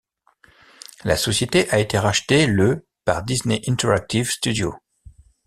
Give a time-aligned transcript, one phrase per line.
[1.03, 4.73] La société a été rachetée le par Disney Interactive Studios.